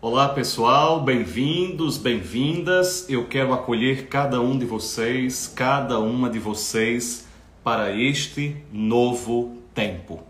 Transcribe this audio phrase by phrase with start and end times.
[0.00, 3.10] Olá pessoal, bem-vindos, bem-vindas.
[3.10, 7.26] Eu quero acolher cada um de vocês, cada uma de vocês
[7.64, 10.22] para este novo tempo.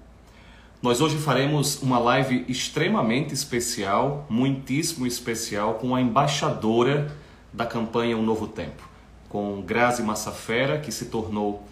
[0.80, 7.14] Nós hoje faremos uma live extremamente especial, muitíssimo especial, com a embaixadora
[7.53, 8.88] da campanha Um Novo Tempo,
[9.28, 11.62] com Grazi Massafera, que se tornou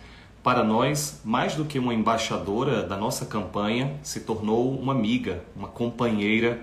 [0.42, 5.68] para nós mais do que uma embaixadora da nossa campanha, se tornou uma amiga, uma
[5.68, 6.62] companheira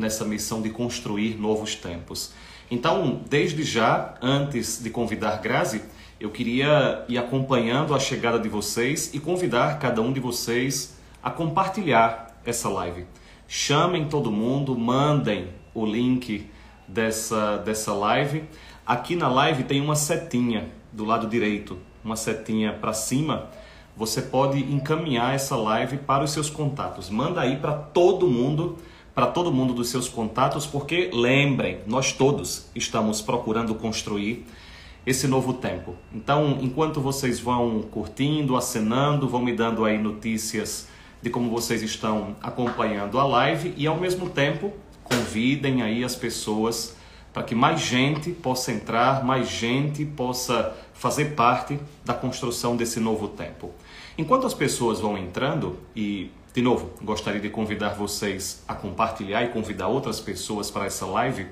[0.00, 2.32] nessa missão de construir novos tempos.
[2.70, 5.82] Então, desde já, antes de convidar Grazi,
[6.18, 11.30] eu queria ir acompanhando a chegada de vocês e convidar cada um de vocês a
[11.30, 13.06] compartilhar essa live.
[13.46, 16.48] Chamem todo mundo, mandem o link
[16.86, 18.44] dessa, dessa live.
[18.86, 23.48] Aqui na live tem uma setinha do lado direito, uma setinha para cima.
[23.96, 27.10] Você pode encaminhar essa live para os seus contatos.
[27.10, 28.78] Manda aí para todo mundo
[29.20, 34.46] para todo mundo dos seus contatos, porque lembrem, nós todos estamos procurando construir
[35.04, 35.94] esse novo tempo.
[36.10, 40.88] Então, enquanto vocês vão curtindo, acenando, vão me dando aí notícias
[41.20, 44.72] de como vocês estão acompanhando a live e ao mesmo tempo
[45.04, 46.96] convidem aí as pessoas
[47.30, 53.28] para que mais gente possa entrar, mais gente possa fazer parte da construção desse novo
[53.28, 53.70] tempo.
[54.16, 59.48] Enquanto as pessoas vão entrando e de novo, gostaria de convidar vocês a compartilhar e
[59.50, 61.46] convidar outras pessoas para essa live.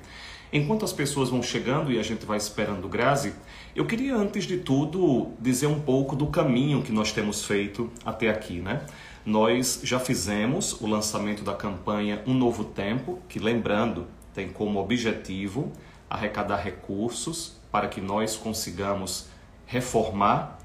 [0.52, 3.32] Enquanto as pessoas vão chegando e a gente vai esperando Grazi,
[3.76, 8.28] eu queria antes de tudo dizer um pouco do caminho que nós temos feito até
[8.28, 8.84] aqui, né?
[9.24, 15.70] Nós já fizemos o lançamento da campanha Um Novo Tempo, que lembrando, tem como objetivo
[16.10, 19.28] arrecadar recursos para que nós consigamos
[19.64, 20.58] reformar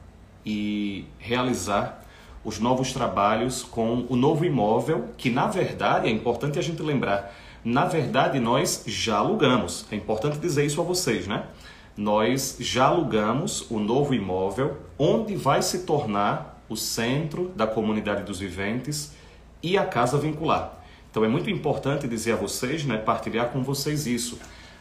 [0.43, 2.02] e realizar
[2.43, 7.33] os novos trabalhos com o novo imóvel, que na verdade é importante a gente lembrar,
[7.63, 9.85] na verdade nós já alugamos.
[9.91, 11.45] É importante dizer isso a vocês, né?
[11.95, 18.39] Nós já alugamos o novo imóvel onde vai se tornar o centro da comunidade dos
[18.39, 19.13] viventes
[19.61, 20.83] e a casa vincular.
[21.09, 24.39] Então é muito importante dizer a vocês, né, partilhar com vocês isso.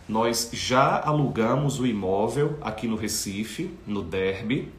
[0.08, 4.72] Nós já alugamos o imóvel aqui no Recife, no Derby,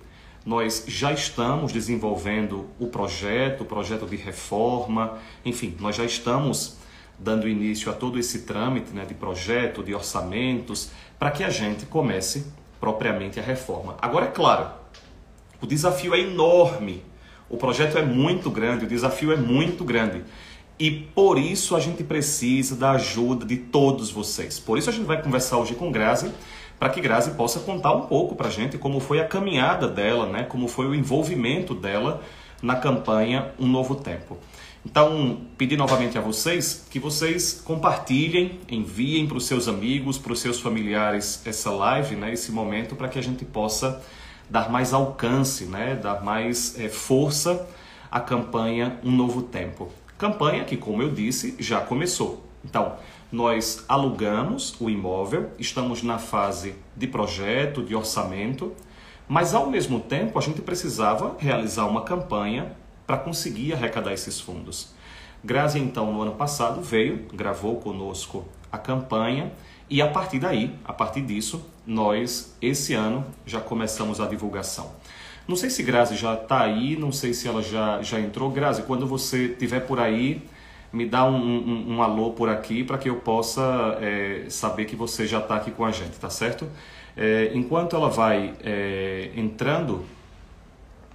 [0.45, 6.77] nós já estamos desenvolvendo o projeto, o projeto de reforma, enfim, nós já estamos
[7.17, 11.85] dando início a todo esse trâmite né, de projeto, de orçamentos, para que a gente
[11.85, 12.47] comece
[12.79, 13.95] propriamente a reforma.
[14.01, 14.69] Agora, é claro,
[15.61, 17.03] o desafio é enorme,
[17.49, 20.23] o projeto é muito grande, o desafio é muito grande.
[20.77, 24.59] E por isso a gente precisa da ajuda de todos vocês.
[24.59, 26.31] Por isso a gente vai conversar hoje com Grazi
[26.83, 30.25] para que Grazi possa contar um pouco para a gente como foi a caminhada dela,
[30.25, 30.43] né?
[30.43, 32.21] como foi o envolvimento dela
[32.61, 34.37] na campanha Um Novo Tempo.
[34.85, 40.41] Então, pedir novamente a vocês que vocês compartilhem, enviem para os seus amigos, para os
[40.41, 44.03] seus familiares essa live, né, esse momento, para que a gente possa
[44.49, 47.65] dar mais alcance, né, dar mais é, força
[48.11, 49.89] à campanha Um Novo Tempo.
[50.17, 52.43] Campanha que, como eu disse, já começou.
[52.63, 52.95] Então,
[53.31, 58.71] nós alugamos o imóvel, estamos na fase de projeto, de orçamento,
[59.27, 62.75] mas ao mesmo tempo a gente precisava realizar uma campanha
[63.05, 64.93] para conseguir arrecadar esses fundos.
[65.43, 69.51] Grazi, então, no ano passado, veio, gravou conosco a campanha
[69.89, 74.91] e a partir daí, a partir disso, nós, esse ano, já começamos a divulgação.
[75.45, 78.49] Não sei se Grazi já está aí, não sei se ela já, já entrou.
[78.49, 80.41] Grazi, quando você estiver por aí,
[80.93, 84.95] me dá um, um, um alô por aqui para que eu possa é, saber que
[84.95, 86.69] você já está aqui com a gente, tá certo?
[87.17, 90.05] É, enquanto ela vai é, entrando,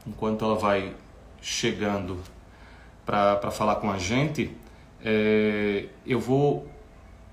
[0.04, 0.94] enquanto ela vai
[1.40, 2.18] chegando
[3.06, 4.50] para falar com a gente,
[5.02, 6.66] é, eu vou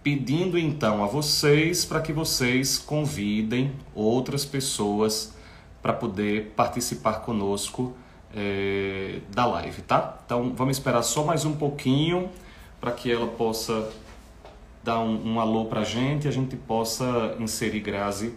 [0.04, 5.36] pedindo então a vocês para que vocês convidem outras pessoas
[5.82, 7.96] para poder participar conosco
[8.36, 10.20] é, da live, tá?
[10.26, 12.30] Então vamos esperar só mais um pouquinho
[12.80, 13.90] para que ela possa
[14.84, 18.34] dar um, um alô para a gente e a gente possa inserir Grazi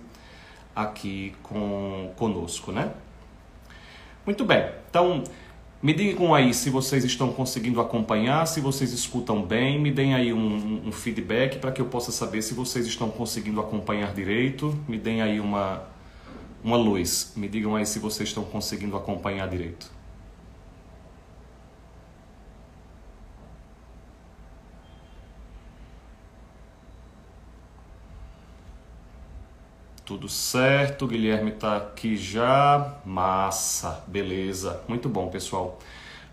[0.75, 2.93] aqui com, conosco, né?
[4.25, 5.25] Muito bem, então
[5.83, 10.33] me digam aí se vocês estão conseguindo acompanhar, se vocês escutam bem, me deem aí
[10.33, 14.99] um, um feedback para que eu possa saber se vocês estão conseguindo acompanhar direito, me
[14.99, 15.83] deem aí uma,
[16.63, 17.33] uma luz.
[17.37, 19.99] Me digam aí se vocês estão conseguindo acompanhar direito.
[30.09, 32.95] Tudo certo, Guilherme está aqui já.
[33.05, 34.81] Massa, beleza.
[34.89, 35.79] Muito bom, pessoal.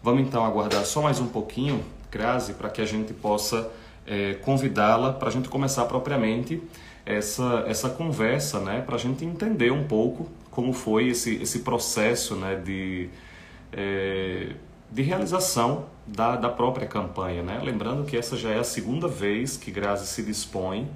[0.01, 3.69] Vamos então aguardar só mais um pouquinho, Grazi, para que a gente possa
[4.07, 6.63] é, convidá-la para a gente começar propriamente
[7.05, 12.35] essa, essa conversa, né, para a gente entender um pouco como foi esse, esse processo
[12.35, 13.09] né, de,
[13.71, 14.53] é,
[14.89, 17.43] de realização da, da própria campanha.
[17.43, 17.59] Né?
[17.63, 20.89] Lembrando que essa já é a segunda vez que Grazi se dispõe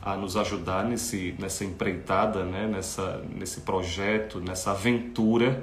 [0.00, 2.66] a nos ajudar nesse, nessa empreitada, né?
[2.66, 5.62] nessa, nesse projeto, nessa aventura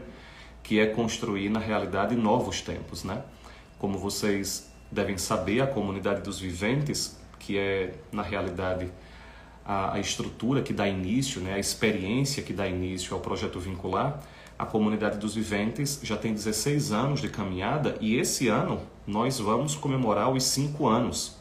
[0.63, 3.03] que é construir na realidade novos tempos.
[3.03, 3.21] Né?
[3.79, 8.91] Como vocês devem saber, a comunidade dos viventes, que é na realidade
[9.69, 11.53] a, a estrutura que dá início, né?
[11.53, 14.19] a experiência que dá início ao projeto vincular,
[14.57, 19.75] a comunidade dos viventes já tem 16 anos de caminhada e esse ano nós vamos
[19.75, 21.37] comemorar os 5 anos.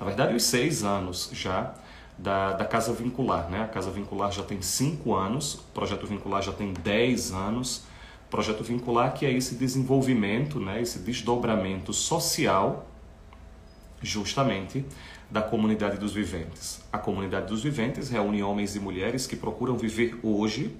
[0.00, 1.74] Na verdade, os 6 anos já
[2.16, 3.50] da, da Casa Vincular.
[3.50, 3.62] Né?
[3.62, 7.84] A Casa Vincular já tem 5 anos, o Projeto Vincular já tem 10 anos.
[8.30, 10.80] Projeto Vincular que é esse desenvolvimento, né?
[10.80, 12.88] esse desdobramento social,
[14.02, 14.82] justamente,
[15.30, 16.80] da comunidade dos viventes.
[16.92, 20.76] A comunidade dos viventes reúne homens e mulheres que procuram viver hoje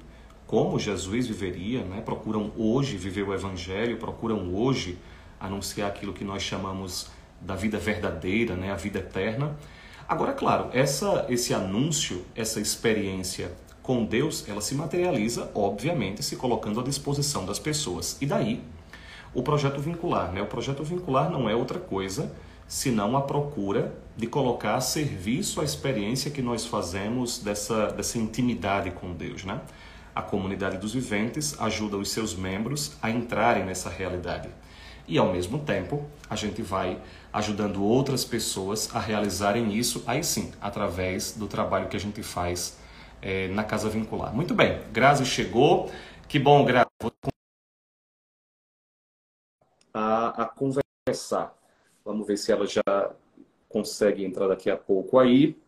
[0.47, 2.01] como Jesus viveria, né?
[2.01, 4.97] procuram hoje viver o Evangelho, procuram hoje
[5.41, 7.09] anunciar aquilo que nós chamamos
[7.41, 8.71] da vida verdadeira, né?
[8.71, 9.57] a vida eterna.
[10.09, 13.53] Agora, claro, essa, esse anúncio, essa experiência
[13.83, 18.17] com Deus, ela se materializa, obviamente, se colocando à disposição das pessoas.
[18.21, 18.63] E daí,
[19.35, 20.33] o projeto vincular.
[20.33, 20.41] Né?
[20.41, 22.33] O projeto vincular não é outra coisa
[22.69, 28.91] senão a procura de colocar a serviço a experiência que nós fazemos dessa, dessa intimidade
[28.91, 29.45] com Deus.
[29.45, 29.61] Né?
[30.15, 34.49] A comunidade dos viventes ajuda os seus membros a entrarem nessa realidade.
[35.07, 37.01] E ao mesmo tempo, a gente vai
[37.33, 42.79] ajudando outras pessoas a realizarem isso, aí sim, através do trabalho que a gente faz
[43.23, 44.35] é, na Casa Vincular.
[44.35, 45.93] Muito bem, Grazi chegou.
[46.27, 46.87] Que bom, Grazi.
[49.95, 51.55] A, a conversar.
[52.07, 53.11] Vamos ver se ela já
[53.69, 55.59] consegue entrar daqui a pouco aí,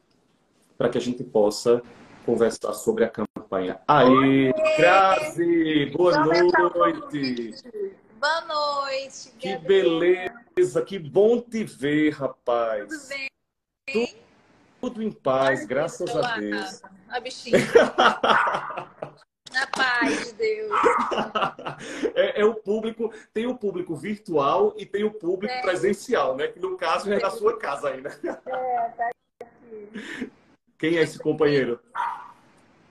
[0.77, 1.83] para que a gente possa
[2.25, 3.81] conversar sobre a campanha.
[3.89, 7.57] Aí, Grazi, boa noite.
[8.21, 9.33] Boa noite.
[9.37, 12.87] Que beleza, que bom te ver, rapaz.
[12.89, 13.29] Tudo bem?
[13.93, 14.19] Tudo,
[14.81, 16.83] tudo em paz, graças a Deus.
[17.09, 17.59] A bichinha.
[19.53, 20.71] Na paz de Deus.
[22.39, 25.61] É, o público, tem o público virtual e tem o público é.
[25.61, 26.47] presencial, né?
[26.47, 28.11] Que no caso é da sua casa ainda.
[28.25, 30.31] É, tá aqui.
[30.79, 31.81] Quem é esse companheiro?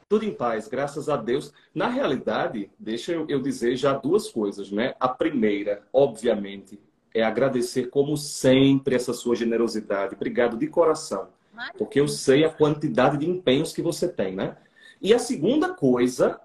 [0.10, 1.54] Tudo em paz, graças a Deus.
[1.74, 4.94] Na realidade, deixa eu, eu dizer já duas coisas, né?
[5.00, 6.80] A primeira, obviamente,
[7.14, 10.16] é agradecer como sempre essa sua generosidade.
[10.16, 11.30] Obrigado de coração.
[11.78, 14.58] Porque eu sei a quantidade de empenhos que você tem, né?
[15.02, 16.40] E a segunda coisa,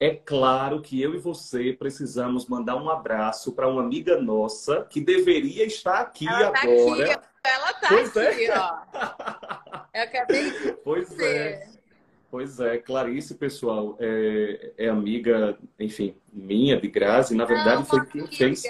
[0.00, 4.98] é claro que eu e você precisamos mandar um abraço para uma amiga nossa que
[4.98, 7.12] deveria estar aqui Ela tá agora.
[7.12, 7.26] Aqui.
[7.44, 8.28] Ela tá pois é.
[8.30, 8.58] aqui, é.
[8.58, 9.80] ó.
[9.92, 11.68] Eu acabei de Pois é.
[12.30, 17.34] Pois é, Clarice, pessoal, é, é, amiga, enfim, minha, de Grazi.
[17.34, 18.62] Na verdade, Não, foi quem fez.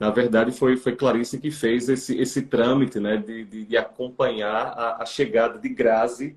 [0.00, 4.72] Na verdade, foi, foi Clarice que fez esse, esse trâmite né, de, de, de acompanhar
[4.72, 6.36] a, a, chegada de Grazi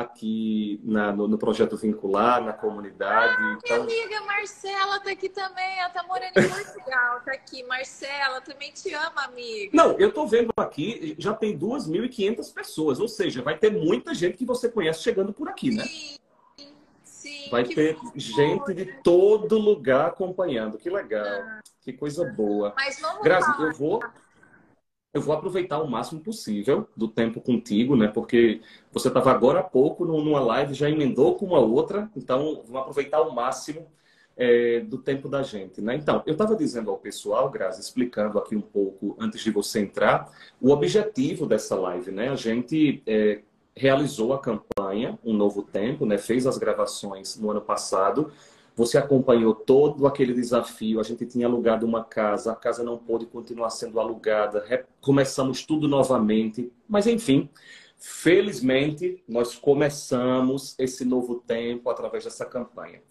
[0.00, 3.36] aqui na, no, no, projeto Vincular, na comunidade.
[3.38, 3.84] Ah, então...
[3.84, 7.62] Minha amiga Marcela tá aqui também, ela tá morando em Portugal, tá aqui.
[7.64, 9.70] Marcela, também te ama, amiga.
[9.72, 14.36] Não, eu tô vendo aqui, já tem 2.500 pessoas, ou seja, vai ter muita gente
[14.36, 15.84] que você conhece chegando por aqui, né?
[15.84, 16.16] Sim,
[17.04, 17.50] sim.
[17.50, 21.60] Vai ter gente de todo lugar acompanhando, que legal, ah.
[21.80, 22.72] que coisa boa.
[22.76, 24.00] Mas vamos Graças, eu vou
[25.12, 28.08] eu vou aproveitar o máximo possível do tempo contigo, né?
[28.08, 28.60] Porque
[28.92, 33.22] você estava agora há pouco numa live, já emendou com uma outra, então vamos aproveitar
[33.22, 33.86] o máximo
[34.36, 35.96] é, do tempo da gente, né?
[35.96, 40.30] Então, eu estava dizendo ao pessoal, Grazi, explicando aqui um pouco antes de você entrar,
[40.60, 42.28] o objetivo dessa live, né?
[42.28, 43.40] A gente é,
[43.74, 46.18] realizou a campanha Um Novo Tempo, né?
[46.18, 48.30] Fez as gravações no ano passado
[48.78, 51.00] você acompanhou todo aquele desafio.
[51.00, 54.64] A gente tinha alugado uma casa, a casa não pôde continuar sendo alugada,
[55.00, 56.72] começamos tudo novamente.
[56.88, 57.50] Mas, enfim,
[57.96, 63.02] felizmente, nós começamos esse novo tempo através dessa campanha.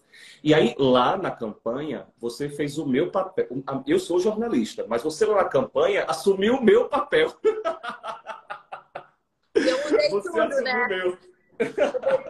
[0.42, 3.48] E aí, lá na campanha, você fez o meu papel.
[3.86, 7.30] Eu sou jornalista, mas você lá na campanha assumiu o meu papel.
[9.54, 10.86] Eu mudei você tudo, né?
[10.86, 11.18] O meu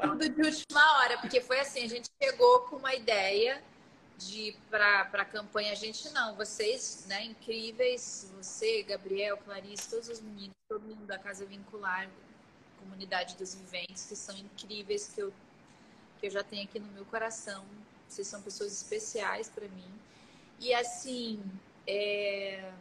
[0.02, 3.62] tudo de última hora, porque foi assim, a gente chegou com uma ideia
[4.16, 10.20] de para a campanha, a gente não, vocês, né, incríveis, você, Gabriel, Clarice, todos os
[10.20, 12.08] meninos, todo mundo da Casa Vincular,
[12.80, 15.32] comunidade dos viventes, que são incríveis, que eu,
[16.18, 17.64] que eu já tenho aqui no meu coração.
[18.08, 19.92] Vocês são pessoas especiais para mim.
[20.58, 21.40] E assim,
[21.86, 22.72] é...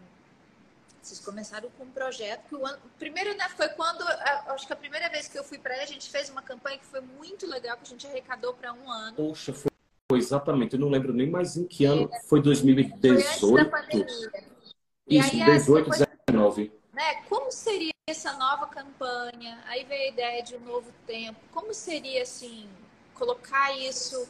[1.02, 2.78] Vocês começaram com um projeto que o ano.
[2.98, 4.02] Primeiro, né, foi quando.
[4.48, 6.78] Acho que a primeira vez que eu fui para aí, a gente fez uma campanha
[6.78, 9.16] que foi muito legal, que a gente arrecadou para um ano.
[9.16, 9.72] Poxa, foi,
[10.12, 10.74] foi, exatamente.
[10.74, 12.10] Eu não lembro nem mais em que ano.
[12.12, 13.00] É, foi 2018.
[13.00, 14.08] Foi antes da pandemia.
[15.08, 15.90] Isso, aí, 18,
[16.28, 16.72] 19.
[16.94, 19.60] Né, como seria essa nova campanha?
[19.66, 21.40] Aí veio a ideia de um novo tempo.
[21.52, 22.68] Como seria, assim,
[23.14, 24.28] colocar isso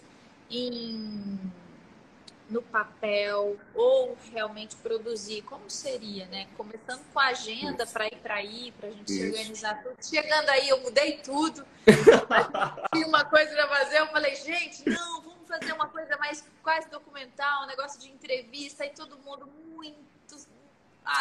[0.50, 1.40] em
[2.50, 5.42] no papel ou realmente produzir?
[5.44, 6.48] Como seria, né?
[6.56, 9.22] Começando com a agenda para ir para aí, para a gente Isso.
[9.22, 9.96] se organizar tudo.
[10.02, 11.66] Chegando aí, eu mudei tudo.
[12.94, 16.90] Tinha uma coisa para fazer, eu falei, gente, não, vamos fazer uma coisa mais quase
[16.90, 20.07] documental, um negócio de entrevista, e todo mundo muito.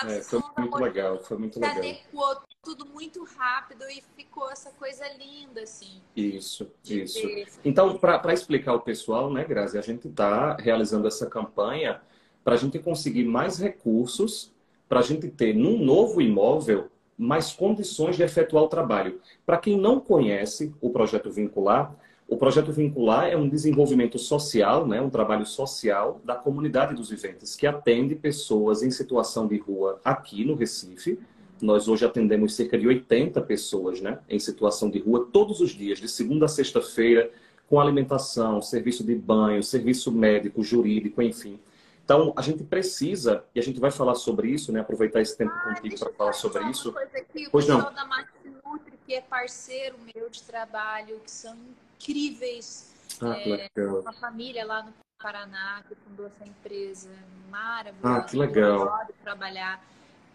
[0.06, 1.76] É, foi muito legal, foi muito legal.
[1.76, 6.02] Adequou tudo muito rápido e ficou essa coisa linda, assim.
[6.16, 7.22] Isso, isso.
[7.22, 7.46] Ver.
[7.64, 12.00] Então, para explicar ao pessoal, né, Grazi, a gente está realizando essa campanha
[12.42, 14.52] para a gente conseguir mais recursos,
[14.88, 19.20] para a gente ter num novo imóvel mais condições de efetuar o trabalho.
[19.44, 21.94] Para quem não conhece o projeto Vincular,
[22.28, 27.54] o projeto Vincular é um desenvolvimento social, né, um trabalho social da comunidade dos viventes,
[27.54, 31.18] que atende pessoas em situação de rua aqui no Recife,
[31.62, 35.98] nós hoje atendemos cerca de 80 pessoas né, em situação de rua todos os dias,
[35.98, 37.30] de segunda a sexta-feira,
[37.68, 41.58] com alimentação, serviço de banho, serviço médico, jurídico, enfim.
[42.04, 44.78] Então, a gente precisa, e a gente vai falar sobre isso, né?
[44.78, 46.94] Aproveitar esse tempo ah, contigo para falar sobre isso.
[46.96, 48.72] Aqui, o pois pessoal não.
[48.72, 51.56] Nutri, que é parceiro meu de trabalho, que são
[51.98, 52.94] incríveis.
[53.20, 57.10] Ah, é, uma família lá no Paraná que fundou essa empresa
[57.48, 58.16] maravilhosa.
[58.16, 59.06] Ah, que legal.
[59.22, 59.82] trabalhar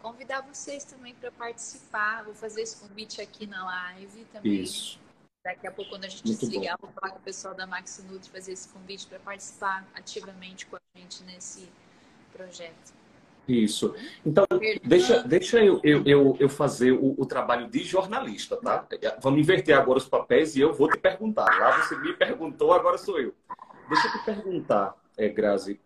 [0.02, 2.24] convidar vocês também para participar.
[2.24, 4.62] Vou fazer esse convite aqui na live também.
[4.62, 5.00] Isso.
[5.44, 6.88] Daqui a pouco, quando a gente Muito desligar, bom.
[6.88, 10.76] vou falar com o pessoal da Max Nutri fazer esse convite para participar ativamente com
[10.76, 11.72] a gente nesse
[12.32, 12.94] projeto.
[13.52, 13.94] Isso.
[14.26, 14.46] Então,
[14.84, 18.88] deixa, deixa eu, eu, eu, eu fazer o, o, trabalho de jornalista, tá?
[19.22, 21.46] Vamos inverter agora os papéis e eu vou te perguntar.
[21.60, 23.34] Lá você me perguntou, agora sou eu.
[23.90, 25.82] Deixa eu te perguntar, é, Grazi.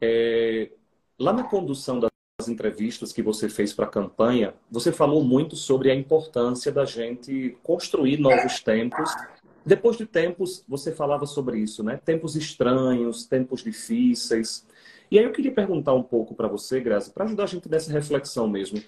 [0.00, 0.70] É,
[1.18, 2.08] lá na condução da
[2.40, 6.84] as entrevistas que você fez para a campanha, você falou muito sobre a importância da
[6.84, 9.08] gente construir novos tempos.
[9.64, 11.96] Depois de tempos, você falava sobre isso, né?
[11.96, 14.66] Tempos estranhos, tempos difíceis.
[15.14, 17.92] E aí eu queria perguntar um pouco para você, Graça, para ajudar a gente nessa
[17.92, 18.82] reflexão mesmo.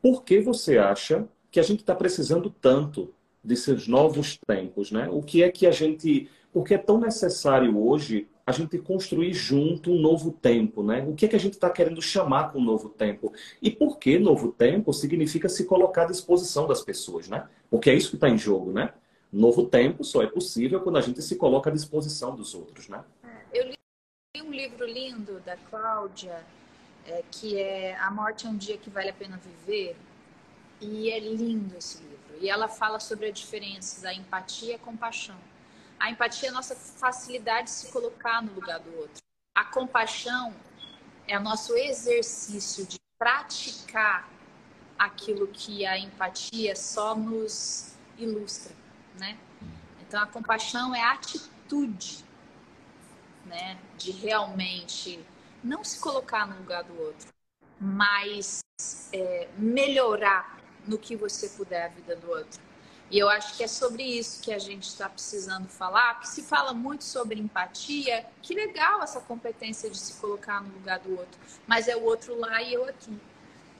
[0.00, 3.12] Por que você acha que a gente está precisando tanto
[3.42, 5.08] desses novos tempos, né?
[5.10, 6.30] O que é que a gente...
[6.52, 11.04] Por que é tão necessário hoje a gente construir junto um novo tempo, né?
[11.04, 13.32] O que é que a gente está querendo chamar com novo tempo?
[13.60, 17.48] E por que novo tempo significa se colocar à disposição das pessoas, né?
[17.68, 18.94] Porque é isso que está em jogo, né?
[19.32, 23.02] Novo tempo só é possível quando a gente se coloca à disposição dos outros, né?
[23.52, 23.81] Eu li
[24.52, 26.44] um livro lindo da Cláudia,
[27.06, 29.96] é, que é A Morte é um Dia que Vale a Pena Viver,
[30.78, 32.36] e é lindo esse livro.
[32.38, 35.38] E ela fala sobre a diferença da empatia e a compaixão.
[35.98, 39.22] A empatia é a nossa facilidade de se colocar no lugar do outro.
[39.56, 40.54] A compaixão
[41.26, 44.28] é o nosso exercício de praticar
[44.98, 48.74] aquilo que a empatia só nos ilustra,
[49.18, 49.38] né?
[50.02, 52.22] Então a compaixão é a atitude,
[53.46, 55.24] né, de realmente
[55.62, 57.28] não se colocar no lugar do outro,
[57.80, 58.60] mas
[59.12, 62.60] é, melhorar no que você puder a vida do outro.
[63.10, 66.42] E eu acho que é sobre isso que a gente está precisando falar, porque se
[66.42, 71.38] fala muito sobre empatia, que legal essa competência de se colocar no lugar do outro,
[71.66, 73.20] mas é o outro lá e eu aqui.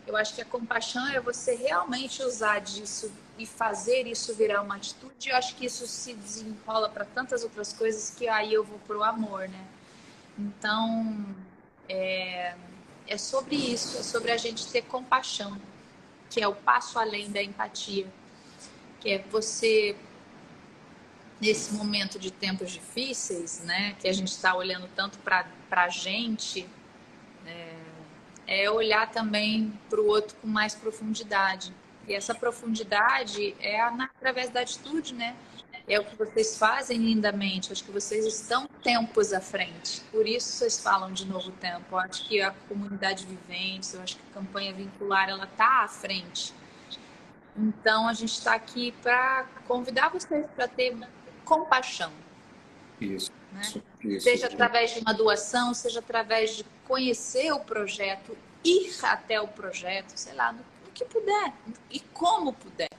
[0.06, 4.76] Eu acho que a compaixão é você realmente usar disso e fazer isso virar uma
[4.76, 5.30] atitude.
[5.30, 9.02] Eu acho que isso se desenrola para tantas outras coisas que aí eu vou pro
[9.02, 9.64] amor, né?
[10.38, 11.24] Então,
[11.88, 12.54] é,
[13.06, 15.60] é sobre isso, é sobre a gente ter compaixão,
[16.28, 18.06] que é o passo além da empatia
[19.02, 19.96] que é você
[21.40, 26.68] nesse momento de tempos difíceis, né, que a gente está olhando tanto para a gente,
[28.46, 31.72] é, olhar também para o outro com mais profundidade.
[32.06, 35.36] E essa profundidade é através da atitude, né?
[35.88, 37.72] É o que vocês fazem lindamente.
[37.72, 40.00] Acho que vocês estão tempos à frente.
[40.10, 41.84] Por isso vocês falam de novo tempo.
[41.90, 45.88] Eu acho que a comunidade vivente, eu acho que a campanha vincular, ela está à
[45.88, 46.54] frente
[47.56, 50.96] então, a gente está aqui para convidar vocês para ter
[51.44, 52.10] compaixão.
[53.00, 53.62] Isso, né?
[54.04, 54.20] isso.
[54.20, 60.12] Seja através de uma doação, seja através de conhecer o projeto, ir até o projeto,
[60.14, 61.54] sei lá, no, no que puder
[61.90, 62.90] e como puder.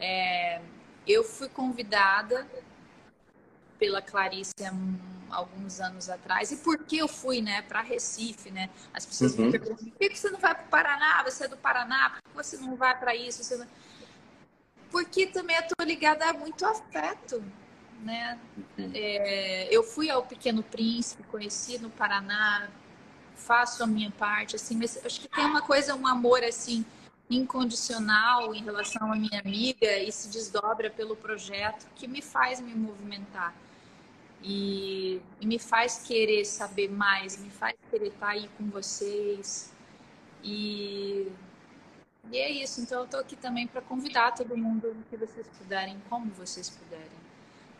[0.00, 0.60] É,
[1.06, 2.44] eu fui convidada
[3.78, 4.52] pela Clarice
[5.30, 6.50] alguns anos atrás.
[6.50, 8.68] E por que eu fui, né, para Recife, né?
[8.92, 9.44] As pessoas uhum.
[9.44, 11.22] me perguntam: por que você não vai para o Paraná?
[11.22, 12.10] Você é do Paraná?
[12.10, 13.44] Por que você não vai para isso?
[13.44, 13.66] Você não...
[14.90, 17.40] Porque também eu estou ligada a muito afeto,
[18.02, 18.36] né?
[18.76, 18.90] Uhum.
[18.92, 22.68] É, eu fui ao Pequeno Príncipe, conheci no Paraná,
[23.40, 26.84] faço a minha parte, assim, mas acho que tem uma coisa, um amor assim
[27.28, 32.74] incondicional em relação à minha amiga e se desdobra pelo projeto que me faz me
[32.74, 33.54] movimentar
[34.42, 39.72] e, e me faz querer saber mais, me faz querer estar aí com vocês
[40.42, 41.30] e
[42.32, 42.80] e é isso.
[42.80, 47.18] Então eu estou aqui também para convidar todo mundo que vocês puderem, como vocês puderem,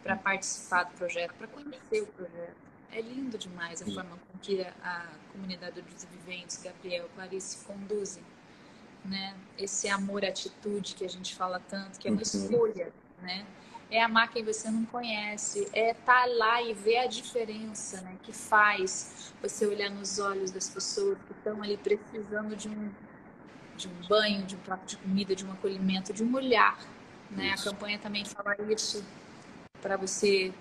[0.02, 2.69] para participar do projeto, para conhecer o projeto.
[2.92, 3.94] É lindo demais a Sim.
[3.94, 8.22] forma com que a, comunidade dos viventes, Gabriel, Clarice conduzem
[9.04, 9.34] né?
[9.58, 12.22] Esse amor atitude que a gente fala tanto, que é uma uhum.
[12.22, 12.92] escolha,
[13.22, 13.46] né?
[13.90, 18.16] É amar quem você não conhece, é estar tá lá e ver a diferença, né?
[18.22, 22.90] Que faz você olhar nos olhos das pessoas que estão ali precisando de um
[23.76, 26.78] de um banho, de um prato de comida, de um acolhimento, de um olhar,
[27.30, 27.54] né?
[27.54, 27.68] Isso.
[27.68, 29.02] A campanha também fala isso
[29.80, 30.52] para você.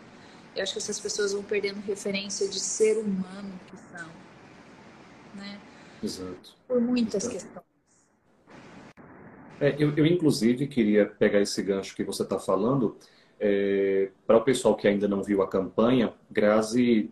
[0.60, 4.10] Eu acho que essas pessoas vão perdendo referência de ser humano que são,
[5.34, 5.58] né?
[6.04, 6.54] Exato.
[6.68, 7.34] Por muitas Exato.
[7.34, 7.66] questões.
[9.62, 12.98] É, eu, eu, inclusive, queria pegar esse gancho que você está falando.
[13.40, 17.10] É, para o pessoal que ainda não viu a campanha, Grazi,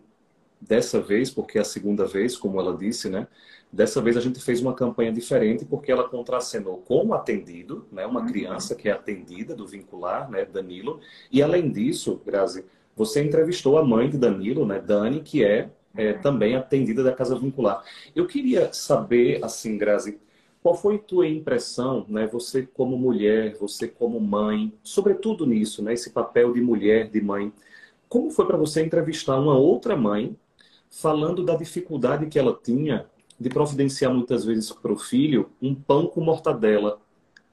[0.60, 3.26] dessa vez, porque é a segunda vez, como ela disse, né?
[3.72, 8.04] Dessa vez a gente fez uma campanha diferente porque ela contracenou com o atendido, né?
[8.04, 8.26] Uma uhum.
[8.26, 10.44] criança que é atendida do vincular, né?
[10.44, 11.00] Danilo.
[11.32, 12.66] E além disso, Grazi,
[12.98, 14.80] você entrevistou a mãe de Danilo, né?
[14.80, 16.20] Dani, que é, é uhum.
[16.20, 17.84] também atendida da casa vincular.
[18.14, 20.18] Eu queria saber, assim, Grazi,
[20.60, 22.26] qual foi tua impressão, né?
[22.26, 25.92] Você como mulher, você como mãe, sobretudo nisso, né?
[25.94, 27.52] Esse papel de mulher, de mãe.
[28.08, 30.36] Como foi para você entrevistar uma outra mãe
[30.90, 33.06] falando da dificuldade que ela tinha
[33.38, 37.00] de providenciar muitas vezes para o filho um pão com mortadela,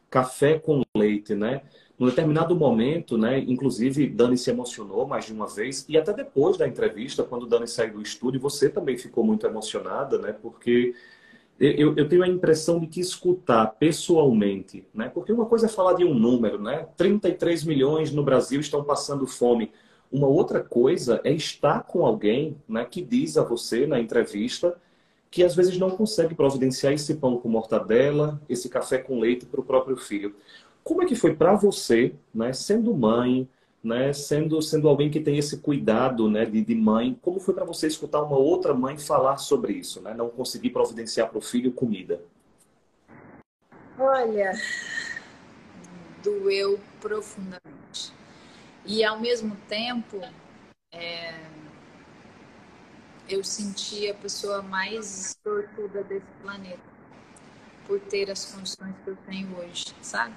[0.10, 1.62] café com leite, né?
[1.98, 3.40] Num determinado momento, né?
[3.40, 7.67] Inclusive, Dani se emocionou mais de uma vez e até depois da entrevista, quando Dani
[7.67, 10.34] saiu do estúdio, você também ficou muito emocionada, né?
[10.34, 10.93] Porque
[11.58, 15.10] eu, eu, tenho a impressão de que escutar pessoalmente, né?
[15.13, 16.86] Porque uma coisa é falar de um número, né?
[16.98, 19.72] 33 milhões no Brasil estão passando fome.
[20.12, 24.78] Uma outra coisa é estar com alguém, né, que diz a você na entrevista
[25.36, 29.60] que às vezes não consegue providenciar esse pão com mortadela, esse café com leite para
[29.60, 30.34] o próprio filho.
[30.86, 33.50] Como é que foi para você, né, sendo mãe,
[33.84, 37.65] né, sendo, sendo alguém que tem esse cuidado né, de, de mãe, como foi para
[37.65, 41.71] você escutar uma outra mãe falar sobre isso, né, não conseguir providenciar para o filho
[41.71, 42.21] comida?
[43.98, 44.52] Olha,
[46.24, 48.13] doeu profundamente.
[48.86, 50.21] E ao mesmo tempo,
[50.91, 51.34] é,
[53.28, 56.93] eu senti a pessoa mais sortuda desse planeta
[57.88, 60.36] por ter as condições que eu tenho hoje, sabe?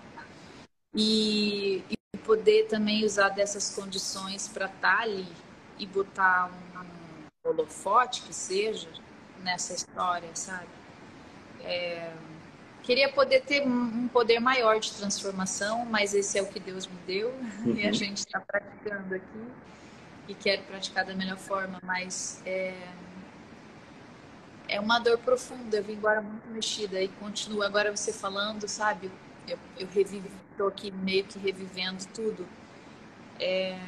[1.01, 1.85] E,
[2.25, 5.27] poder também usar dessas condições para estar tá ali
[5.79, 8.89] e botar um, holofote que seja
[9.43, 10.69] nessa história, sabe?
[11.63, 12.13] É,
[12.83, 16.99] queria poder ter um poder maior de transformação, mas esse é o que Deus me
[17.07, 17.73] deu uhum.
[17.79, 17.95] e a uhum.
[17.95, 19.49] gente está praticando aqui
[20.29, 22.75] e quero praticar da melhor forma, mas é,
[24.69, 25.79] é uma dor profunda.
[25.79, 29.11] Eu vim agora muito mexida e continuo agora você falando, sabe?
[29.49, 32.47] Eu, eu revivo estou aqui meio que revivendo tudo.
[33.39, 33.79] É...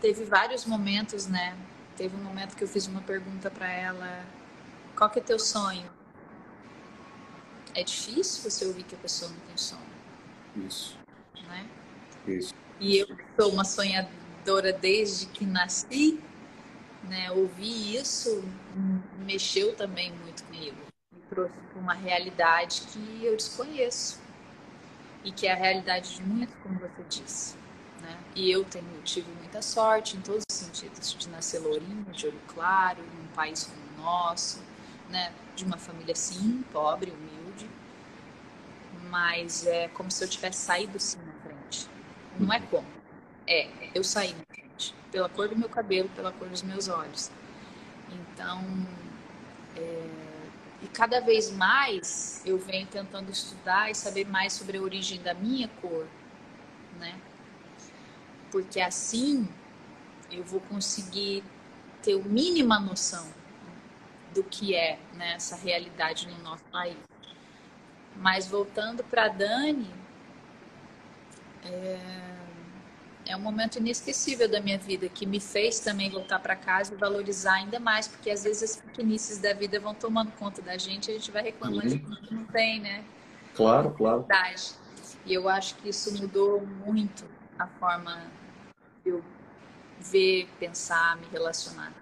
[0.00, 1.56] Teve vários momentos, né?
[1.94, 4.24] Teve um momento que eu fiz uma pergunta para ela:
[4.96, 5.90] qual que é teu sonho?
[7.74, 9.82] É difícil você ouvir que a pessoa não tem sonho.
[10.56, 10.96] Isso.
[11.46, 11.68] Né?
[12.26, 12.54] Isso.
[12.80, 13.06] E eu
[13.38, 16.18] sou uma sonhadora desde que nasci,
[17.04, 17.30] né?
[17.32, 18.42] Ouvir isso
[19.18, 20.27] mexeu também muito
[21.28, 24.20] para uma realidade que eu desconheço
[25.24, 27.56] e que é a realidade de muitos, como você disse.
[28.00, 28.16] Né?
[28.34, 32.40] E eu tenho, tive muita sorte em todos os sentidos, de nascer lourinho, de olho
[32.46, 34.62] claro, em um país como o nosso,
[35.10, 35.32] né?
[35.54, 37.68] de uma família sim, pobre, humilde,
[39.10, 41.88] mas é como se eu tivesse saído sim na frente.
[42.38, 42.86] Não é como,
[43.46, 47.30] é, eu saí na frente, pela cor do meu cabelo, pela cor dos meus olhos.
[48.10, 48.62] Então,
[49.76, 50.27] é,
[50.82, 55.34] e cada vez mais eu venho tentando estudar e saber mais sobre a origem da
[55.34, 56.06] minha cor,
[56.98, 57.20] né?
[58.50, 59.48] Porque assim
[60.30, 61.42] eu vou conseguir
[62.02, 63.26] ter a mínima noção
[64.34, 66.96] do que é né, essa realidade no nosso país.
[68.14, 69.90] Mas voltando para Dani,
[71.64, 72.37] é...
[73.28, 76.96] é um momento inesquecível da minha vida que me fez também voltar para casa e
[76.96, 81.08] valorizar ainda mais, porque às vezes as pequenices da vida vão tomando conta da gente
[81.08, 81.88] e a gente vai reclamando uhum.
[81.88, 83.04] de que não tem, né?
[83.54, 84.26] Claro, claro.
[85.26, 87.26] E eu acho que isso mudou muito
[87.58, 88.18] a forma
[89.04, 89.22] de eu
[90.00, 91.92] ver, pensar, me relacionar.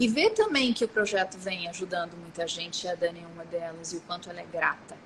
[0.00, 3.92] E ver também que o projeto vem ajudando muita gente, a Dani é uma delas,
[3.92, 4.96] e o quanto ela é grata,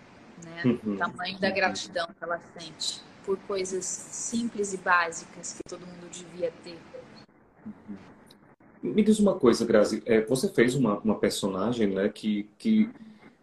[0.45, 0.63] né?
[0.65, 0.95] Uhum.
[0.95, 6.09] O tamanho da gratidão que ela sente por coisas simples e básicas que todo mundo
[6.11, 6.79] devia ter.
[8.83, 10.03] Me diz uma coisa, Grazi.
[10.07, 12.89] É, você fez uma, uma personagem né, que, que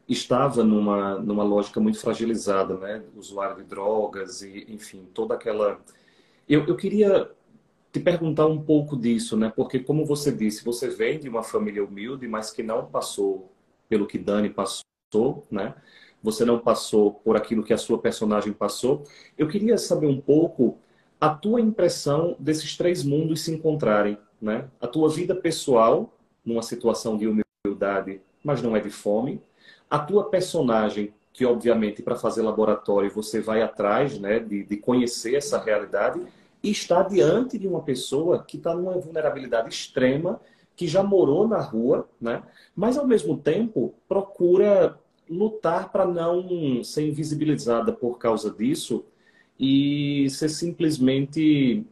[0.09, 3.03] estava numa, numa lógica muito fragilizada, né?
[3.15, 5.79] Usuário de drogas e, enfim, toda aquela...
[6.49, 7.29] Eu, eu queria
[7.91, 9.53] te perguntar um pouco disso, né?
[9.55, 13.53] Porque, como você disse, você vem de uma família humilde, mas que não passou
[13.87, 15.75] pelo que Dani passou, né?
[16.25, 19.03] Você não passou por aquilo que a sua personagem passou.
[19.37, 20.79] Eu queria saber um pouco
[21.21, 24.67] a tua impressão desses três mundos se encontrarem, né?
[24.81, 29.39] A tua vida pessoal, numa situação de humildade, mas não é de fome.
[29.87, 35.35] A tua personagem, que obviamente para fazer laboratório você vai atrás, né, de, de conhecer
[35.35, 36.21] essa realidade
[36.63, 40.41] e está diante de uma pessoa que está numa vulnerabilidade extrema,
[40.75, 42.41] que já morou na rua, né?
[42.75, 49.05] Mas ao mesmo tempo procura lutar para não ser invisibilizada por causa disso
[49.59, 51.85] e ser simplesmente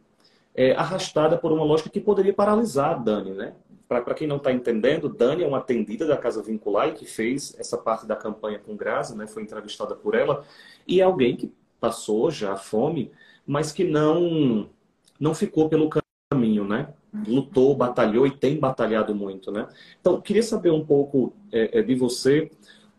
[0.54, 3.54] é, arrastada por uma lógica que poderia paralisar a Dani, né?
[3.86, 7.54] Para quem não está entendendo, Dani é uma atendida da Casa Vincular e que fez
[7.58, 9.26] essa parte da campanha com Graça, né?
[9.26, 10.44] Foi entrevistada por ela
[10.86, 13.10] e é alguém que passou já fome,
[13.46, 14.68] mas que não
[15.20, 15.90] não ficou pelo
[16.30, 16.88] caminho, né?
[17.26, 19.68] Lutou, batalhou e tem batalhado muito, né?
[20.00, 22.50] Então, queria saber um pouco é, é de você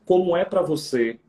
[0.05, 1.19] como é para você,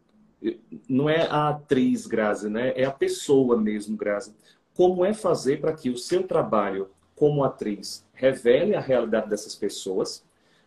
[0.88, 2.72] não é a atriz Grazi, né?
[2.76, 4.34] É a pessoa mesmo, Grazi.
[4.74, 10.22] Como é fazer para que o seu trabalho como atriz revele a realidade dessas pessoas,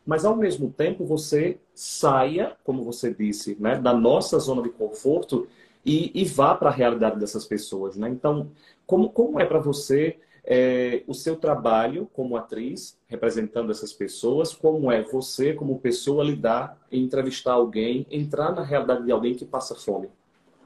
[0.06, 5.48] mas ao mesmo tempo você saia, como você disse, né, da nossa zona de conforto
[5.86, 8.10] e, e vá para a realidade dessas pessoas, né?
[8.10, 8.50] Então,
[8.88, 14.92] como, como é para você é, o seu trabalho como atriz, representando essas pessoas, como
[14.92, 20.10] é você, como pessoa, lidar, entrevistar alguém, entrar na realidade de alguém que passa fome?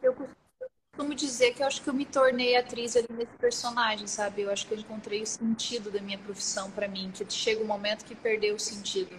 [0.02, 4.44] Eu costumo dizer que eu acho que eu me tornei atriz ali nesse personagem, sabe?
[4.44, 7.68] Eu acho que eu encontrei o sentido da minha profissão para mim, que chega um
[7.68, 9.18] momento que perdeu o sentido.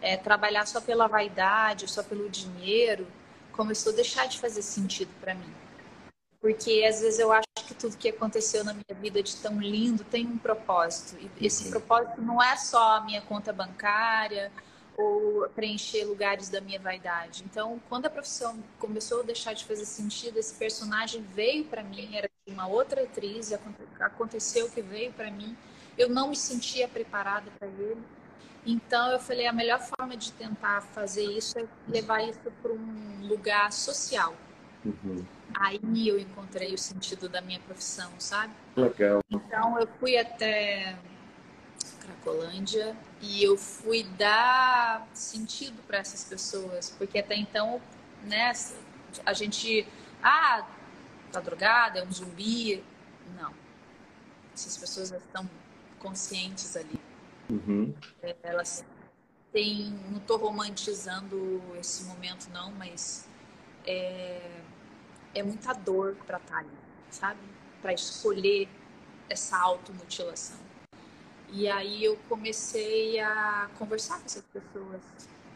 [0.00, 3.06] É, trabalhar só pela vaidade, só pelo dinheiro,
[3.52, 5.52] começou a deixar de fazer sentido para mim.
[6.40, 7.46] Porque às vezes eu acho
[7.82, 11.18] tudo que aconteceu na minha vida de tão lindo tem um propósito.
[11.40, 14.52] E esse propósito não é só a minha conta bancária
[14.96, 17.42] ou preencher lugares da minha vaidade.
[17.44, 22.14] Então, quando a profissão começou a deixar de fazer sentido, esse personagem veio para mim,
[22.14, 23.52] era uma outra atriz,
[23.98, 25.56] aconteceu que veio para mim.
[25.98, 28.00] Eu não me sentia preparada para ele.
[28.64, 33.26] Então eu falei, a melhor forma de tentar fazer isso é levar isso para um
[33.26, 34.36] lugar social.
[34.84, 35.24] Uhum.
[35.58, 38.52] Aí eu encontrei o sentido da minha profissão, sabe?
[38.76, 39.20] Legal.
[39.30, 40.96] Então eu fui até
[42.00, 47.80] Cracolândia e eu fui dar sentido para essas pessoas, porque até então,
[48.22, 48.52] né,
[49.24, 49.86] a gente,
[50.22, 50.66] ah,
[51.30, 52.82] tá drogada, é um zumbi.
[53.36, 53.52] Não.
[54.54, 55.48] Essas pessoas estão
[55.98, 57.00] conscientes ali.
[57.48, 57.94] Uhum.
[58.42, 58.84] Elas
[59.52, 63.28] têm, não estou romantizando esse momento não, mas
[63.86, 64.61] é,
[65.34, 66.78] é muita dor para estar tá ali,
[67.10, 67.40] sabe?
[67.80, 68.68] Para escolher
[69.28, 70.58] essa automutilação.
[71.50, 75.00] E aí eu comecei a conversar com essas pessoas,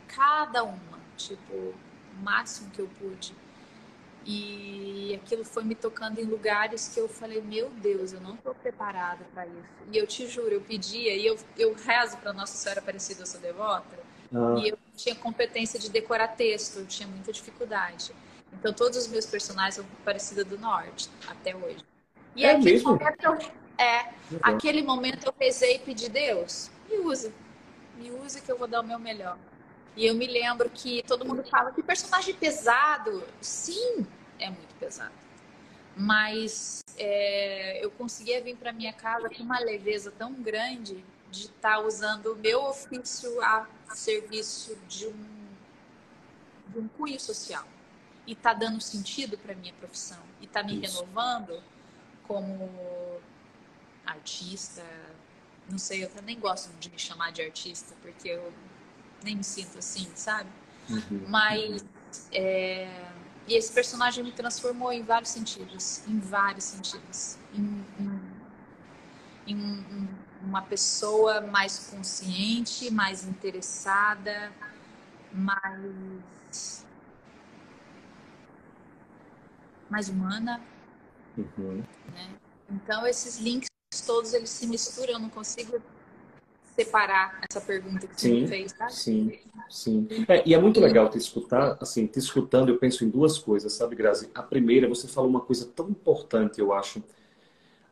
[0.09, 1.75] cada uma, tipo, o
[2.23, 3.35] máximo que eu pude.
[4.29, 8.55] E aquilo foi me tocando em lugares que eu falei, meu Deus, eu não estou
[8.55, 9.57] preparada para isso.
[9.91, 13.27] E eu te juro, eu pedia, e eu, eu rezo para Nossa Senhora Aparecida, eu
[13.27, 13.97] sou devota,
[14.35, 14.57] ah.
[14.59, 18.13] e eu tinha competência de decorar texto, eu tinha muita dificuldade.
[18.59, 21.85] Então todos os meus personagens são Aparecida do Norte, até hoje.
[22.35, 22.91] E é aquele mesmo?
[22.93, 23.39] momento eu,
[23.79, 24.39] é, uhum.
[24.43, 27.33] aquele momento eu rezei e pedi, Deus, me usa.
[27.97, 29.39] Me use que eu vou dar o meu melhor.
[29.97, 33.25] E eu me lembro que todo mundo fala que personagem pesado.
[33.41, 34.07] Sim,
[34.39, 35.15] é muito pesado.
[35.97, 41.77] Mas é, eu conseguia vir para minha casa com uma leveza tão grande de estar
[41.77, 45.27] tá usando o meu ofício a serviço de um,
[46.69, 47.65] de um cunho social
[48.27, 51.01] e está dando sentido para minha profissão e está me Isso.
[51.01, 51.63] renovando
[52.25, 52.71] como
[54.05, 54.85] artista.
[55.69, 58.53] Não sei, eu nem gosto de me chamar de artista porque eu
[59.23, 60.51] nem me sinto assim, sabe?
[60.89, 61.25] Uhum.
[61.29, 61.85] Mas
[62.33, 63.11] é...
[63.47, 68.37] e esse personagem me transformou em vários sentidos, em vários sentidos, em, em
[69.47, 70.09] em um,
[70.43, 74.53] uma pessoa mais consciente, mais interessada,
[75.33, 76.85] mais
[79.91, 80.61] mais humana.
[81.37, 81.83] Uhum.
[82.13, 82.31] Né?
[82.71, 83.69] Então esses links
[84.07, 85.81] todos eles se misturam, eu não consigo
[86.77, 88.89] separar essa pergunta que sim, você fez, tá?
[88.89, 89.33] Sim,
[89.71, 90.07] sim.
[90.29, 93.73] É, e é muito legal te escutar, assim, te escutando, eu penso em duas coisas,
[93.73, 94.31] sabe, Grazi?
[94.35, 97.03] A primeira, você falou uma coisa tão importante, eu acho.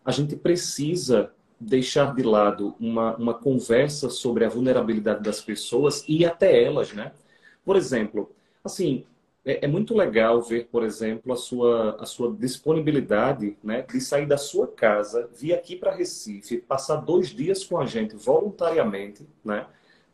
[0.05, 6.27] A gente precisa deixar de lado uma, uma conversa sobre a vulnerabilidade das pessoas e
[6.27, 7.13] até elas, né?
[7.65, 8.31] Por exemplo,
[8.63, 9.07] assim,
[9.45, 14.27] é, é, muito legal ver, por exemplo, a sua, a sua disponibilidade né, de sair
[14.27, 19.67] da sua casa, vir aqui para Recife, passar dois dias com a gente voluntariamente, né?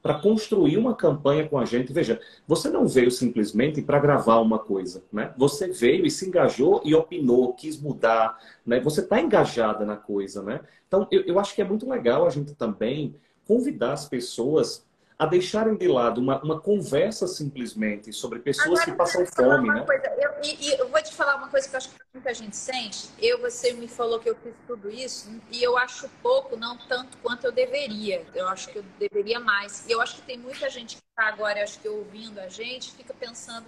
[0.02, 1.92] Para construir uma campanha com a gente.
[1.92, 5.32] Veja, você não veio simplesmente para gravar uma coisa, né?
[5.36, 8.80] Você veio e se engajou e opinou, quis mudar, né?
[8.80, 10.60] Você está engajada na coisa, né?
[10.88, 13.14] Então, eu, eu acho que é muito legal a gente também
[13.46, 14.86] convidar as pessoas
[15.20, 19.84] a deixarem de lado uma, uma conversa simplesmente sobre pessoas Agora, que passam fome, né?
[19.84, 22.56] Coisa, eu, e, eu vou te falar uma coisa que eu acho que muita gente
[22.56, 23.10] sente.
[23.18, 27.18] Eu, você me falou que eu fiz tudo isso e eu acho pouco, não tanto
[27.18, 28.26] quanto eu deveria.
[28.34, 29.86] Eu acho que eu deveria mais.
[29.86, 32.92] E eu acho que tem muita gente que está agora, acho que ouvindo a gente,
[32.92, 33.66] fica pensando,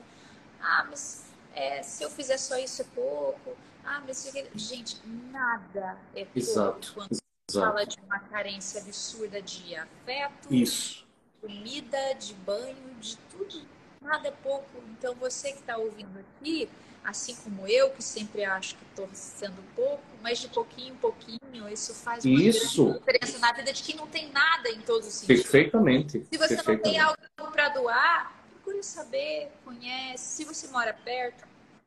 [0.59, 3.55] ah, mas é, se eu fizer só isso é pouco.
[3.85, 6.93] Ah, mas gente, nada é pouco Exato.
[6.95, 7.67] quando Exato.
[7.67, 10.49] fala de uma carência absurda de afeto.
[10.51, 11.02] Isso
[11.43, 13.67] comida, de banho, de tudo.
[14.01, 14.83] Nada é pouco.
[14.93, 16.69] Então você que está ouvindo aqui,
[17.05, 21.69] assim como eu, que sempre acho que estou sendo pouco, mas de pouquinho em pouquinho,
[21.69, 22.93] isso faz uma isso.
[22.95, 25.43] diferença na vida de quem não tem nada em todos os sentidos.
[25.43, 26.25] Perfeitamente.
[26.31, 26.85] Se você Perfeitamente.
[26.85, 30.25] não tem algo para doar, procure saber, conhece.
[30.37, 31.45] Se você mora perto,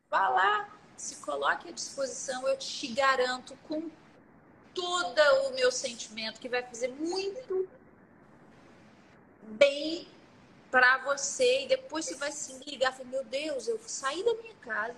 [0.09, 2.47] vá lá, se coloque à disposição.
[2.47, 3.89] Eu te garanto com
[4.73, 7.67] todo o meu sentimento que vai fazer muito
[9.45, 10.07] bem
[10.71, 14.55] para você e depois você vai se ligar, falar, meu Deus, eu saí da minha
[14.55, 14.95] casa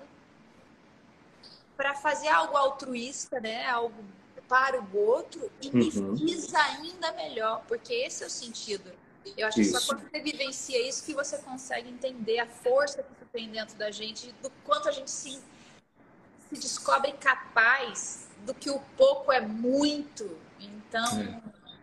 [1.76, 3.68] para fazer algo altruísta, né?
[3.68, 4.04] Algo
[4.48, 5.74] para o outro e uhum.
[5.74, 8.92] me fiz ainda melhor, porque esse é o sentido.
[9.36, 9.74] Eu acho isso.
[9.74, 13.78] que só quando você vivencia isso que você consegue entender a força que tem dentro
[13.78, 15.42] da gente, do quanto a gente se,
[16.50, 20.38] se descobre capaz do que o pouco é muito.
[20.60, 21.42] Então, é.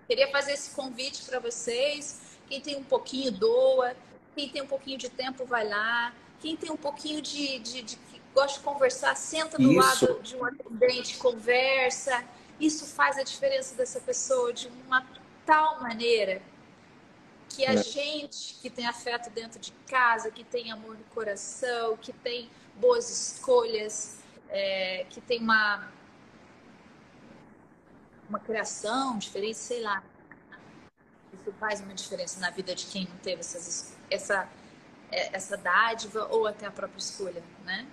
[0.08, 2.20] queria fazer esse convite para vocês.
[2.48, 3.94] Quem tem um pouquinho, doa.
[4.34, 6.12] Quem tem um pouquinho de tempo, vai lá.
[6.40, 7.98] Quem tem um pouquinho de, de, de
[8.34, 10.06] gosta de conversar, senta do Isso.
[10.06, 12.24] lado de um atendente, conversa.
[12.60, 15.06] Isso faz a diferença dessa pessoa de uma
[15.46, 16.42] tal maneira
[17.48, 17.82] que a é.
[17.82, 23.08] gente que tem afeto dentro de casa, que tem amor no coração, que tem boas
[23.08, 25.88] escolhas, é, que tem uma
[28.28, 30.02] uma criação diferente, sei lá,
[31.40, 34.48] isso faz uma diferença na vida de quem não teve essas, essa,
[35.10, 37.86] é, essa dádiva ou até a própria escolha, né?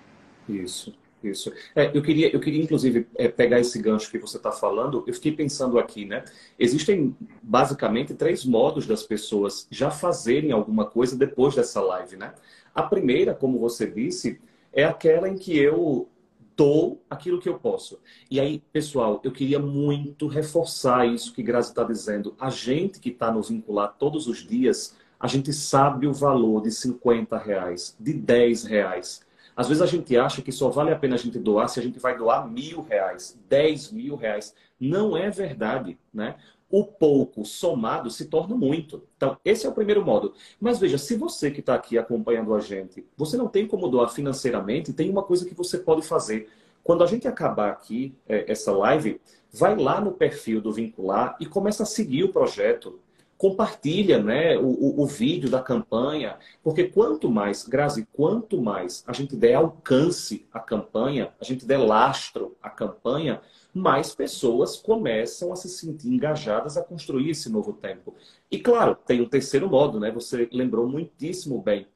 [0.48, 1.54] Isso, isso.
[1.76, 5.04] É, eu, queria, eu queria, inclusive, é, pegar esse gancho que você está falando.
[5.06, 6.24] Eu fiquei pensando aqui, né?
[6.58, 12.34] Existem basicamente três modos das pessoas já fazerem alguma coisa depois dessa live, né?
[12.74, 14.40] A primeira, como você disse,
[14.74, 16.08] é aquela em que eu
[16.56, 18.00] dou aquilo que eu posso.
[18.30, 22.36] E aí, pessoal, eu queria muito reforçar isso que Grazi está dizendo.
[22.40, 26.72] A gente que está nos vincular todos os dias, a gente sabe o valor de
[26.72, 29.22] 50 reais, de 10 reais.
[29.56, 31.84] Às vezes a gente acha que só vale a pena a gente doar se a
[31.84, 34.56] gente vai doar mil reais, 10 mil reais.
[34.80, 36.36] Não é verdade, né?
[36.72, 39.04] O pouco somado se torna muito.
[39.18, 40.34] Então, esse é o primeiro modo.
[40.60, 44.10] Mas veja, se você que está aqui acompanhando a gente, você não tem como doar
[44.10, 46.50] financeiramente, tem uma coisa que você pode fazer.
[46.84, 49.20] Quando a gente acabar aqui, é, essa live,
[49.52, 53.00] vai lá no perfil do Vincular e começa a seguir o projeto.
[53.38, 59.14] Compartilha né, o, o, o vídeo da campanha, porque quanto mais, Grazi, quanto mais a
[59.14, 63.42] gente der alcance à campanha, a gente der lastro à campanha,
[63.74, 68.14] mais pessoas começam a se sentir engajadas a construir esse novo tempo.
[68.50, 70.12] E claro, tem um terceiro modo, né?
[70.12, 71.88] Você lembrou muitíssimo bem.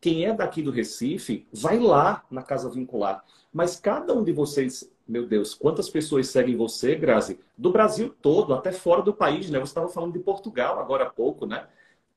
[0.00, 3.24] Quem é daqui do Recife, vai lá na Casa Vincular.
[3.50, 7.40] Mas cada um de vocês, meu Deus, quantas pessoas seguem você, Grazi?
[7.56, 9.58] Do Brasil todo, até fora do país, né?
[9.58, 11.66] Você estava falando de Portugal agora há pouco, né?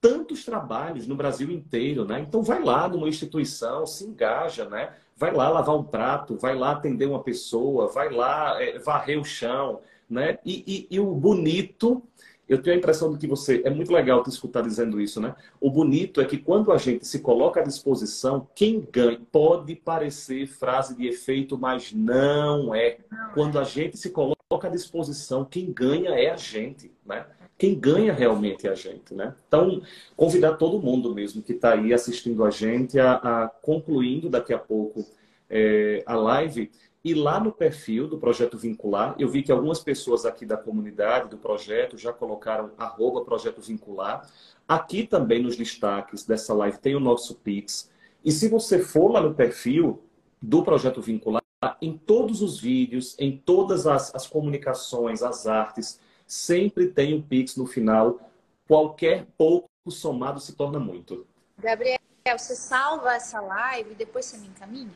[0.02, 2.20] Tantos trabalhos no Brasil inteiro, né?
[2.20, 4.93] Então vai lá numa instituição, se engaja, né?
[5.17, 9.25] Vai lá lavar um prato, vai lá atender uma pessoa, vai lá é, varrer o
[9.25, 10.38] chão, né?
[10.45, 12.03] E, e, e, o bonito,
[12.47, 15.36] eu tenho a impressão de que você, é muito legal te escutar dizendo isso, né?
[15.60, 20.47] O bonito é que quando a gente se coloca à disposição, quem ganha, pode parecer
[20.47, 22.99] frase de efeito, mas não é.
[23.34, 27.25] Quando a gente se coloca à disposição, quem ganha é a gente, né?
[27.58, 29.36] Quem ganha realmente é a gente, né?
[29.48, 29.82] Então,
[30.15, 34.60] convidar todo mundo mesmo que está aí assistindo a gente a, a concluindo daqui a
[34.60, 35.06] pouco
[35.50, 36.70] é, a live
[37.04, 41.30] e lá no perfil do Projeto Vincular, eu vi que algumas pessoas aqui da comunidade,
[41.30, 44.30] do projeto, já colocaram arroba Projeto Vincular.
[44.67, 47.89] Aqui também nos destaques dessa live tem o nosso Pix.
[48.26, 50.04] E se você for lá no perfil
[50.41, 51.41] do Projeto Vincular,
[51.82, 57.55] em todos os vídeos, em todas as, as comunicações, as artes, sempre tem o Pix
[57.55, 58.19] no final.
[58.67, 61.25] Qualquer pouco somado se torna muito.
[61.57, 61.97] Gabriel,
[62.37, 64.91] você salva essa live e depois você me encaminha?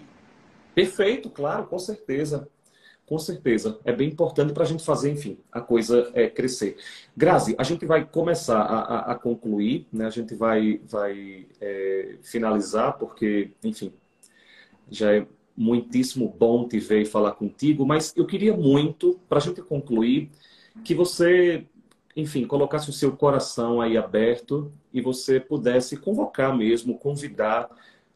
[0.76, 2.48] Perfeito, claro, com certeza.
[3.06, 3.78] Com certeza.
[3.84, 6.78] É bem importante para a gente fazer, enfim, a coisa é, crescer.
[7.16, 10.06] Grazi, a gente vai começar a, a, a concluir, né?
[10.06, 13.94] a gente vai, vai é, finalizar, porque, enfim,
[14.90, 19.42] já é muitíssimo bom te ver e falar contigo, mas eu queria muito, para a
[19.42, 20.32] gente concluir,
[20.84, 21.66] que você,
[22.16, 27.70] enfim, colocasse o seu coração aí aberto e você pudesse convocar mesmo, convidar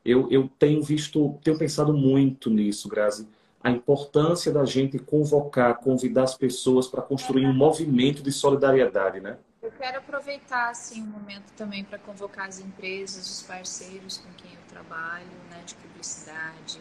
[0.06, 3.28] eu, eu tenho visto, tenho pensado muito nisso, Grazi,
[3.64, 9.40] a importância da gente convocar, convidar as pessoas para construir um movimento de solidariedade, né?
[9.64, 14.52] Eu quero aproveitar assim um momento também para convocar as empresas, os parceiros com quem
[14.54, 16.80] eu trabalho, né, de publicidade.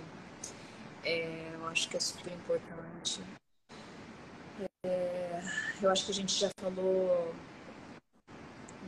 [1.03, 3.23] É, eu acho que é super importante.
[4.85, 5.14] É,
[5.85, 7.35] eu acho que a gente já falou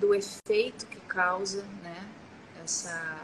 [0.00, 2.08] do efeito que causa, né,
[2.62, 3.18] essa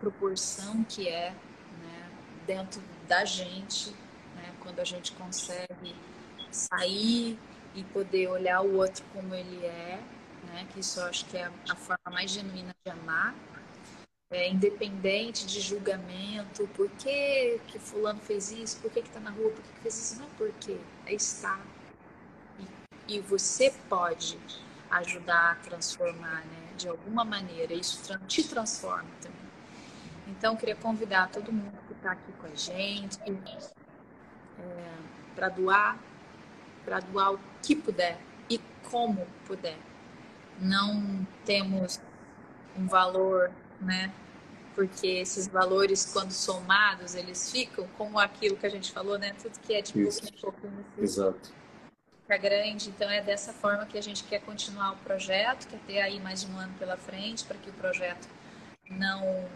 [0.00, 2.10] proporção que é né,
[2.46, 3.90] dentro da gente,
[4.34, 5.94] né, quando a gente consegue
[6.50, 7.38] sair
[7.74, 10.00] e poder olhar o outro como ele é,
[10.44, 13.34] né, que isso eu acho que é a forma mais genuína de amar,
[14.30, 19.50] é, independente de julgamento, por que, que fulano fez isso, por que está na rua,
[19.50, 21.64] por que, que fez isso, não é porque, é estar.
[23.08, 24.38] E, e você pode
[24.90, 29.46] ajudar a transformar, né, de alguma maneira, isso te transforma também.
[30.26, 33.18] Então, queria convidar todo mundo que está aqui com a gente
[34.58, 34.96] é,
[35.34, 35.98] para doar,
[36.84, 38.18] para doar o que puder
[38.50, 38.58] e
[38.90, 39.78] como puder.
[40.58, 42.00] Não temos
[42.76, 44.12] um valor, né?
[44.74, 49.34] Porque esses valores, quando somados, eles ficam como aquilo que a gente falou, né?
[49.40, 50.84] Tudo que é de pouco em pouquinho.
[50.98, 51.52] Exato.
[52.22, 52.90] Fica grande.
[52.90, 56.44] Então, é dessa forma que a gente quer continuar o projeto, quer ter aí mais
[56.44, 58.28] um ano pela frente, para que o projeto
[58.90, 59.48] não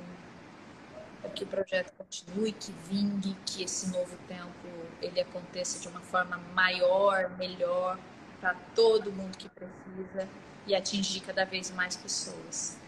[1.35, 4.69] que o projeto continue, que vingue, que esse novo tempo
[5.01, 7.99] ele aconteça de uma forma maior, melhor
[8.41, 10.29] para todo mundo que precisa
[10.67, 12.79] e atingir cada vez mais pessoas.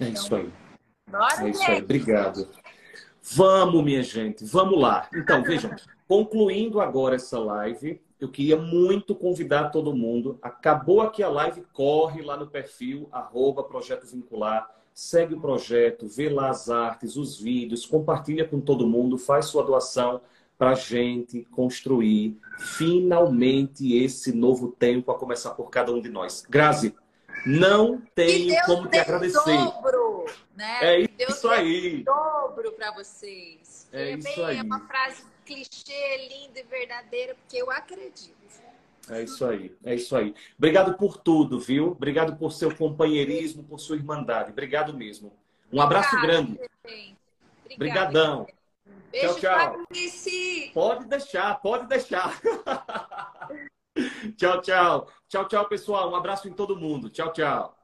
[0.00, 0.52] É isso aí.
[1.10, 1.82] Bora, é isso aí.
[1.82, 2.48] Obrigado.
[3.22, 5.08] Vamos, minha gente, vamos lá.
[5.14, 5.70] Então, vejam,
[6.06, 10.38] concluindo agora essa live, eu queria muito convidar todo mundo.
[10.40, 16.28] Acabou aqui a live, corre lá no perfil, arroba Projeto Vincular segue o projeto, vê
[16.28, 20.20] lá as artes, os vídeos, compartilha com todo mundo, faz sua doação
[20.58, 26.44] para a gente construir finalmente esse novo tempo, a começar por cada um de nós.
[26.50, 26.96] Grazi,
[27.46, 29.56] não tenho como te agradecer.
[29.56, 30.78] Dobro, né?
[30.80, 32.02] É isso aí.
[32.04, 33.88] dobro para vocês.
[33.92, 34.58] É, é isso bem, aí.
[34.58, 38.38] É uma frase clichê, linda e verdadeira, porque eu acredito.
[39.10, 40.34] É isso aí, é isso aí.
[40.58, 41.92] Obrigado por tudo, viu?
[41.92, 44.50] Obrigado por seu companheirismo, por sua irmandade.
[44.50, 45.32] Obrigado mesmo.
[45.72, 46.60] Um abraço grande.
[47.74, 48.46] Obrigadão.
[49.10, 49.86] Beijo, tchau, tchau.
[50.74, 52.38] Pode deixar, pode deixar.
[54.36, 55.08] tchau, tchau.
[55.28, 56.10] Tchau, tchau, pessoal.
[56.10, 57.10] Um abraço em todo mundo.
[57.10, 57.77] Tchau, tchau.